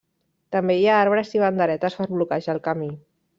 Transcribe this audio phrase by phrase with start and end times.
[0.55, 2.89] També hi ha arbres i banderetes per bloquejar el camí.